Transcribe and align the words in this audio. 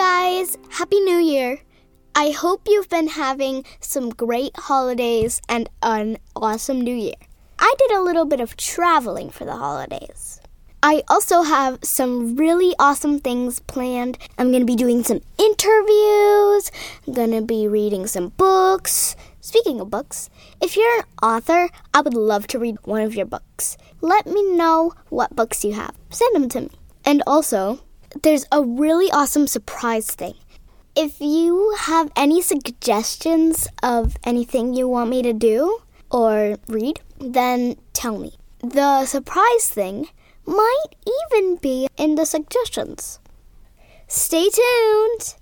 guys! 0.00 0.56
Happy 0.70 0.98
New 0.98 1.18
Year! 1.18 1.60
I 2.14 2.30
hope 2.30 2.62
you've 2.66 2.88
been 2.88 3.08
having 3.08 3.66
some 3.80 4.08
great 4.08 4.56
holidays 4.56 5.42
and 5.46 5.68
an 5.82 6.16
awesome 6.34 6.80
New 6.80 6.94
Year. 6.94 7.20
I 7.58 7.74
did 7.78 7.90
a 7.90 8.00
little 8.00 8.24
bit 8.24 8.40
of 8.40 8.56
traveling 8.56 9.28
for 9.28 9.44
the 9.44 9.56
holidays. 9.56 10.40
I 10.82 11.02
also 11.10 11.42
have 11.42 11.80
some 11.82 12.34
really 12.36 12.74
awesome 12.78 13.18
things 13.18 13.60
planned. 13.60 14.16
I'm 14.38 14.50
going 14.50 14.62
to 14.62 14.72
be 14.72 14.74
doing 14.74 15.04
some 15.04 15.20
interviews, 15.36 16.72
I'm 17.06 17.12
going 17.12 17.32
to 17.32 17.42
be 17.42 17.68
reading 17.68 18.06
some 18.06 18.28
books. 18.38 19.16
Speaking 19.42 19.82
of 19.82 19.90
books, 19.90 20.30
if 20.62 20.76
you're 20.76 21.00
an 21.00 21.04
author, 21.22 21.68
I 21.92 22.00
would 22.00 22.14
love 22.14 22.46
to 22.46 22.58
read 22.58 22.78
one 22.84 23.02
of 23.02 23.14
your 23.14 23.26
books. 23.26 23.76
Let 24.00 24.26
me 24.26 24.56
know 24.56 24.94
what 25.10 25.36
books 25.36 25.62
you 25.62 25.74
have. 25.74 25.94
Send 26.08 26.34
them 26.34 26.48
to 26.48 26.60
me. 26.62 26.70
And 27.04 27.22
also, 27.26 27.80
there's 28.22 28.46
a 28.50 28.62
really 28.62 29.10
awesome 29.10 29.46
surprise 29.46 30.10
thing. 30.10 30.34
If 30.96 31.20
you 31.20 31.74
have 31.78 32.10
any 32.16 32.42
suggestions 32.42 33.68
of 33.82 34.16
anything 34.24 34.74
you 34.74 34.88
want 34.88 35.10
me 35.10 35.22
to 35.22 35.32
do 35.32 35.80
or 36.10 36.58
read, 36.66 37.00
then 37.18 37.76
tell 37.92 38.18
me. 38.18 38.34
The 38.60 39.06
surprise 39.06 39.70
thing 39.70 40.08
might 40.44 40.96
even 41.06 41.56
be 41.56 41.88
in 41.96 42.16
the 42.16 42.26
suggestions. 42.26 43.20
Stay 44.08 44.48
tuned! 44.50 45.36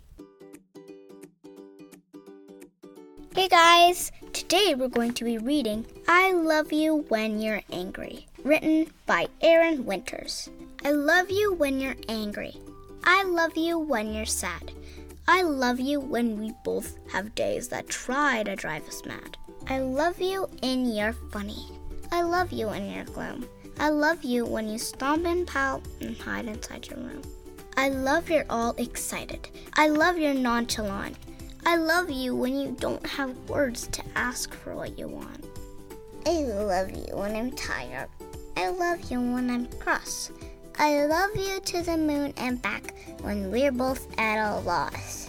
Hey 3.35 3.49
guys, 3.49 4.13
today 4.33 4.75
we're 4.77 4.89
going 4.89 5.15
to 5.15 5.25
be 5.25 5.39
reading 5.39 5.87
I 6.07 6.33
Love 6.33 6.73
You 6.73 7.07
When 7.09 7.41
You're 7.41 7.63
Angry, 7.73 8.27
written 8.45 8.91
by 9.07 9.29
Erin 9.41 9.87
Winters. 9.87 10.51
I 10.85 10.93
love 10.93 11.31
you 11.31 11.53
when 11.55 11.81
you're 11.81 11.97
angry. 12.09 12.57
I 13.03 13.25
love 13.25 13.57
you 13.57 13.79
when 13.79 14.15
you're 14.15 14.25
sad. 14.25 14.73
I 15.27 15.43
love 15.43 15.81
you 15.81 15.99
when 15.99 16.39
we 16.39 16.53
both 16.65 16.99
have 17.11 17.35
days 17.35 17.69
that 17.69 17.89
try 17.89 18.45
to 18.45 18.55
drive 18.55 18.87
us 18.87 19.05
mad. 19.05 19.37
I 19.67 19.81
love 19.81 20.21
you 20.21 20.49
in 20.63 20.87
your 20.87 21.13
funny. 21.13 21.67
I 22.13 22.23
love 22.23 22.53
you 22.53 22.71
in 22.71 22.91
your 22.91 23.05
gloom. 23.05 23.47
I 23.81 23.91
love 23.91 24.23
you 24.23 24.47
when 24.47 24.69
you 24.69 24.79
stomp 24.79 25.27
and 25.27 25.47
pout 25.47 25.83
and 26.01 26.17
hide 26.17 26.47
inside 26.47 26.87
your 26.87 27.01
room. 27.01 27.23
I 27.77 27.89
love 27.89 28.31
you're 28.31 28.47
all 28.49 28.75
excited. 28.79 29.49
I 29.75 29.89
love 29.89 30.17
you're 30.17 30.33
nonchalant. 30.33 31.17
I 31.67 31.77
love 31.77 32.09
you 32.09 32.35
when 32.35 32.59
you 32.59 32.77
don't 32.79 33.05
have 33.05 33.37
words 33.49 33.89
to 33.89 34.03
ask 34.15 34.55
for 34.55 34.75
what 34.75 34.99
you 34.99 35.09
want. 35.09 35.45
I 36.25 36.41
love 36.43 36.91
you 36.91 37.17
when 37.17 37.35
I'm 37.35 37.51
tired. 37.53 38.09
I 38.57 38.69
love 38.71 39.11
you 39.11 39.21
when 39.21 39.51
I'm 39.51 39.67
cross. 39.67 40.31
I 40.81 41.07
love 41.07 41.35
you 41.35 41.59
to 41.59 41.83
the 41.83 41.97
moon 41.97 42.33
and 42.37 42.63
back 42.63 42.95
when 43.23 43.51
we're 43.51 43.73
both 43.73 44.07
at 44.17 44.39
a 44.39 44.61
loss. 44.61 45.29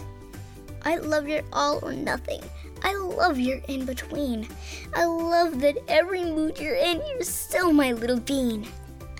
I 0.84 0.98
love 0.98 1.26
your 1.26 1.42
all 1.52 1.80
or 1.82 1.92
nothing. 1.92 2.40
I 2.84 2.94
love 2.94 3.36
your 3.36 3.58
in 3.66 3.84
between. 3.84 4.46
I 4.94 5.06
love 5.06 5.60
that 5.60 5.76
every 5.88 6.24
mood 6.24 6.60
you're 6.60 6.76
in, 6.76 7.02
you're 7.04 7.22
still 7.22 7.72
my 7.72 7.90
little 7.90 8.20
bean. 8.20 8.64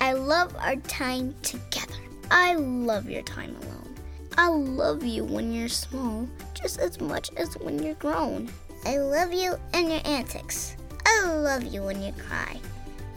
I 0.00 0.12
love 0.12 0.54
our 0.60 0.76
time 0.76 1.34
together. 1.42 1.94
I 2.30 2.54
love 2.54 3.10
your 3.10 3.22
time 3.22 3.56
alone. 3.62 3.96
I 4.38 4.50
love 4.50 5.02
you 5.02 5.24
when 5.24 5.52
you're 5.52 5.68
small, 5.68 6.28
just 6.54 6.78
as 6.78 7.00
much 7.00 7.30
as 7.36 7.58
when 7.58 7.82
you're 7.82 7.94
grown. 7.94 8.48
I 8.86 8.98
love 8.98 9.32
you 9.32 9.56
and 9.74 9.88
your 9.88 10.00
antics. 10.04 10.76
I 11.04 11.24
love 11.34 11.64
you 11.64 11.82
when 11.82 12.00
you 12.00 12.12
cry. 12.12 12.60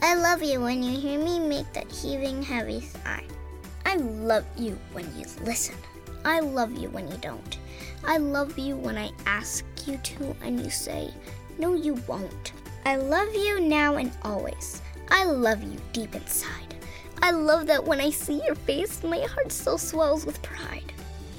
I 0.06 0.16
love 0.16 0.42
you 0.42 0.60
when 0.60 0.82
you 0.82 1.00
hear 1.00 1.18
me 1.18 1.38
make 1.38 1.72
that 1.72 1.90
heaving, 1.90 2.42
heavy 2.42 2.82
sigh. 2.82 3.24
I 3.86 3.96
love 3.96 4.44
you 4.54 4.78
when 4.92 5.06
you 5.18 5.24
listen. 5.44 5.76
I 6.26 6.40
love 6.40 6.76
you 6.76 6.90
when 6.90 7.10
you 7.10 7.16
don't. 7.16 7.56
I 8.06 8.18
love 8.18 8.58
you 8.58 8.76
when 8.76 8.98
I 8.98 9.12
ask 9.24 9.64
you 9.86 9.96
to 9.96 10.36
and 10.42 10.60
you 10.60 10.68
say, 10.68 11.10
No, 11.58 11.72
you 11.72 11.94
won't. 12.06 12.52
I 12.84 12.96
love 12.96 13.34
you 13.34 13.60
now 13.60 13.96
and 13.96 14.12
always. 14.20 14.82
I 15.10 15.24
love 15.24 15.62
you 15.62 15.80
deep 15.94 16.14
inside. 16.14 16.74
I 17.22 17.30
love 17.30 17.66
that 17.68 17.82
when 17.82 17.98
I 17.98 18.10
see 18.10 18.42
your 18.44 18.56
face, 18.56 19.02
my 19.02 19.20
heart 19.20 19.50
still 19.50 19.78
swells 19.78 20.26
with 20.26 20.42
pride. 20.42 20.92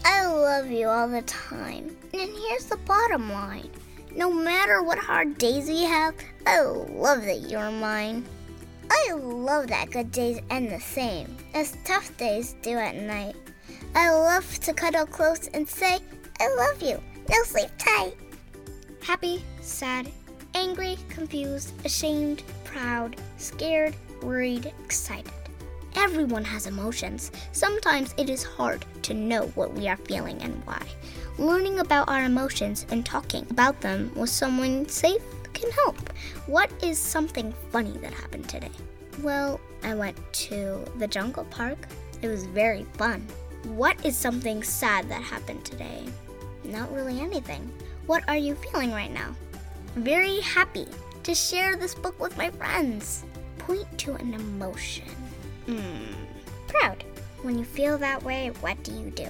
I 0.04 0.26
love 0.26 0.72
you 0.72 0.88
all 0.88 1.08
the 1.08 1.22
time. 1.22 1.96
And 2.16 2.32
here's 2.36 2.66
the 2.66 2.78
bottom 2.78 3.32
line 3.32 3.70
no 4.16 4.32
matter 4.32 4.82
what 4.82 4.98
hard 4.98 5.38
days 5.38 5.68
we 5.68 5.84
have, 5.84 6.16
I 6.48 6.62
love 6.62 7.24
that 7.26 7.50
you're 7.50 7.70
mine. 7.70 8.26
I 8.90 9.14
love 9.14 9.68
that 9.68 9.92
good 9.92 10.12
days 10.12 10.40
end 10.50 10.70
the 10.70 10.80
same 10.80 11.36
as 11.54 11.78
tough 11.86 12.16
days 12.18 12.56
do 12.62 12.78
at 12.78 12.96
night. 12.96 13.36
I 13.96 14.10
love 14.10 14.60
to 14.60 14.74
cuddle 14.74 15.06
close 15.06 15.48
and 15.54 15.68
say, 15.68 16.00
I 16.40 16.56
love 16.56 16.82
you. 16.82 17.02
Now 17.30 17.44
sleep 17.44 17.70
tight. 17.78 18.14
Happy, 19.02 19.44
sad, 19.62 20.12
angry, 20.54 20.98
confused, 21.10 21.74
ashamed, 21.86 22.44
proud, 22.64 23.16
scared, 23.38 23.96
worried, 24.22 24.72
excited. 24.84 25.32
Everyone 25.96 26.44
has 26.44 26.68
emotions. 26.68 27.32
Sometimes 27.52 28.14
it 28.18 28.30
is 28.30 28.44
hard 28.44 28.86
to 29.04 29.14
know 29.14 29.48
what 29.56 29.74
we 29.74 29.88
are 29.88 29.98
feeling 29.98 30.42
and 30.42 30.62
why. 30.66 30.82
Learning 31.38 31.80
about 31.80 32.10
our 32.10 32.24
emotions 32.24 32.86
and 32.90 33.06
talking 33.06 33.46
about 33.50 33.80
them 33.82 34.12
with 34.16 34.30
someone 34.30 34.88
safe 34.90 35.22
can 35.56 35.72
help. 35.72 35.98
What 36.46 36.70
is 36.84 37.00
something 37.00 37.54
funny 37.72 37.98
that 38.00 38.14
happened 38.14 38.48
today? 38.48 38.72
Well, 39.24 39.60
I 39.84 39.96
went 39.96 40.18
to 40.48 40.86
the 40.98 41.08
jungle 41.08 41.46
park. 41.46 41.88
It 42.22 42.28
was 42.28 42.46
very 42.46 42.86
fun. 42.94 43.26
What 43.64 44.06
is 44.06 44.16
something 44.16 44.62
sad 44.62 45.10
that 45.10 45.24
happened 45.24 45.66
today? 45.66 46.04
Not 46.64 46.94
really 46.94 47.20
anything. 47.20 47.72
What 48.06 48.28
are 48.28 48.38
you 48.38 48.56
feeling 48.56 48.92
right 48.92 49.12
now? 49.12 49.36
Very 49.96 50.40
happy 50.42 50.88
to 51.24 51.34
share 51.34 51.76
this 51.76 51.96
book 51.96 52.20
with 52.20 52.38
my 52.38 52.52
friends. 52.52 53.24
Point 53.58 53.98
to 54.00 54.14
an 54.16 54.34
emotion. 54.34 55.10
Hmm, 55.66 56.14
proud. 56.68 57.04
When 57.42 57.58
you 57.58 57.66
feel 57.66 57.98
that 57.98 58.22
way, 58.22 58.52
what 58.62 58.84
do 58.84 58.92
you 58.92 59.10
do? 59.12 59.28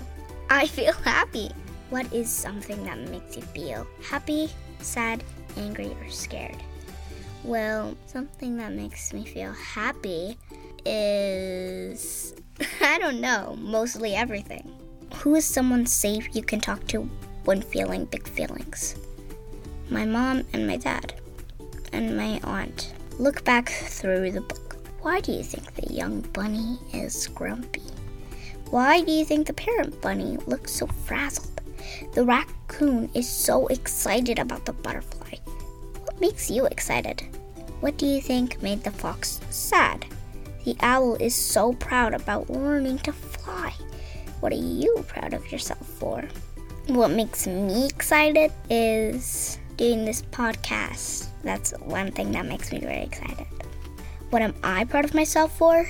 I 0.49 0.67
feel 0.67 0.93
happy. 0.93 1.51
What 1.89 2.11
is 2.11 2.29
something 2.29 2.83
that 2.85 2.97
makes 3.09 3.35
you 3.37 3.43
feel 3.43 3.87
happy, 4.03 4.49
sad, 4.79 5.23
angry, 5.57 5.95
or 6.01 6.09
scared? 6.09 6.57
Well, 7.43 7.95
something 8.07 8.57
that 8.57 8.73
makes 8.73 9.13
me 9.13 9.25
feel 9.25 9.53
happy 9.53 10.37
is. 10.85 12.33
I 12.81 12.97
don't 12.99 13.21
know, 13.21 13.55
mostly 13.59 14.15
everything. 14.15 14.71
Who 15.17 15.35
is 15.35 15.45
someone 15.45 15.85
safe 15.85 16.35
you 16.35 16.43
can 16.43 16.59
talk 16.59 16.85
to 16.87 17.01
when 17.43 17.61
feeling 17.61 18.05
big 18.05 18.27
feelings? 18.27 18.95
My 19.89 20.05
mom 20.05 20.43
and 20.53 20.65
my 20.65 20.77
dad, 20.77 21.13
and 21.93 22.17
my 22.17 22.39
aunt. 22.43 22.93
Look 23.19 23.43
back 23.45 23.69
through 23.69 24.31
the 24.31 24.41
book. 24.41 24.77
Why 25.01 25.21
do 25.21 25.31
you 25.31 25.43
think 25.43 25.73
the 25.75 25.93
young 25.93 26.21
bunny 26.21 26.79
is 26.93 27.27
grumpy? 27.27 27.83
Why 28.71 29.01
do 29.01 29.11
you 29.11 29.23
think 29.23 29.45
the 29.45 29.53
parent 29.53 30.01
bunny 30.01 30.37
looks 30.47 30.73
so 30.73 30.87
frazzled? 30.87 31.61
The 32.13 32.23
raccoon 32.23 33.09
is 33.13 33.27
so 33.27 33.67
excited 33.67 34.39
about 34.39 34.65
the 34.65 34.73
butterfly. 34.73 35.37
What 36.03 36.21
makes 36.21 36.49
you 36.49 36.65
excited? 36.65 37.23
What 37.81 37.97
do 37.97 38.05
you 38.05 38.21
think 38.21 38.61
made 38.61 38.83
the 38.83 38.91
fox 38.91 39.39
sad? 39.49 40.05
The 40.63 40.75
owl 40.81 41.15
is 41.15 41.35
so 41.35 41.73
proud 41.73 42.13
about 42.13 42.49
learning 42.49 42.99
to 42.99 43.13
fly. 43.13 43.73
What 44.39 44.51
are 44.51 44.55
you 44.55 45.05
proud 45.07 45.33
of 45.33 45.51
yourself 45.51 45.85
for? 45.85 46.27
What 46.87 47.11
makes 47.11 47.47
me 47.47 47.85
excited 47.85 48.51
is 48.69 49.59
doing 49.77 50.05
this 50.05 50.21
podcast. 50.21 51.27
That's 51.43 51.71
one 51.79 52.11
thing 52.11 52.31
that 52.31 52.45
makes 52.45 52.71
me 52.71 52.79
very 52.79 53.03
excited. 53.03 53.47
What 54.29 54.41
am 54.41 54.55
I 54.63 54.85
proud 54.85 55.05
of 55.05 55.13
myself 55.13 55.57
for? 55.57 55.87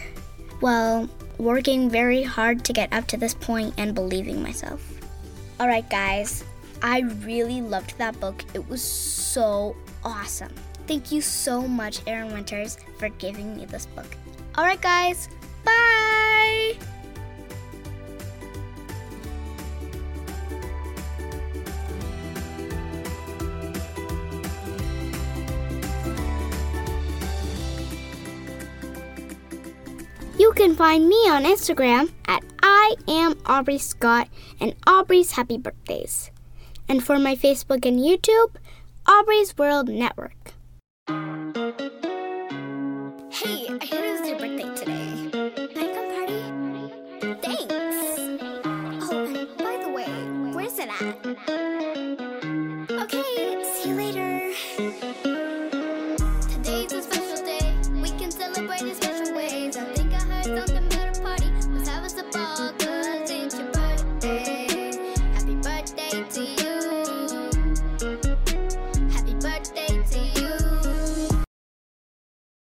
Well, 0.62 1.10
working 1.38 1.90
very 1.90 2.24
hard 2.24 2.66
to 2.66 2.74
get 2.74 2.92
up 2.94 3.08
to 3.08 3.18
this 3.18 3.34
point 3.34 3.74
and 3.78 3.94
believing 3.94 4.42
myself. 4.42 4.95
All 5.58 5.68
right, 5.68 5.90
guys, 5.90 6.44
I 6.82 7.00
really 7.00 7.62
loved 7.62 7.98
that 7.98 8.20
book. 8.20 8.44
It 8.54 8.68
was 8.70 8.82
so 8.82 9.76
awesome. 10.04 10.54
Thank 10.86 11.12
you 11.12 11.22
so 11.22 11.62
much, 11.62 12.02
Erin 12.06 12.34
Winters, 12.34 12.78
for 12.98 13.10
giving 13.10 13.56
me 13.56 13.66
this 13.66 13.86
book. 13.86 14.18
All 14.56 14.66
right, 14.66 14.82
guys, 14.82 15.30
bye. 15.64 16.74
You 30.38 30.52
can 30.52 30.76
find 30.76 31.08
me 31.08 31.16
on 31.30 31.44
Instagram 31.46 32.12
at 32.28 32.44
I 32.88 32.94
am 33.08 33.34
Aubrey 33.48 33.80
Scott 33.80 34.30
and 34.60 34.76
Aubrey's 34.86 35.32
Happy 35.32 35.58
Birthdays. 35.58 36.30
And 36.88 37.04
for 37.04 37.18
my 37.18 37.36
Facebook 37.36 37.84
and 37.84 37.98
YouTube, 38.00 38.58
Aubrey's 39.08 39.58
World 39.58 39.90
Network. 39.90 40.54
Hey, 41.08 41.16
I 43.72 43.80
hear 43.82 44.04
it's 44.06 44.30
your 44.30 44.38
birthday 44.38 44.70
today. 44.76 45.32
Can 45.74 45.80
I 45.82 45.88
come 45.96 46.10
party? 46.14 46.42
Thanks. 47.42 47.98
Oh, 49.12 49.26
and 49.26 49.50
by 49.58 49.78
the 49.84 49.90
way, 49.90 50.14
where's 50.54 50.78
it 50.78 50.90
at? 51.02 51.26
Okay, 53.02 53.64
see 53.64 53.90
you 53.90 53.96
later. 53.96 55.35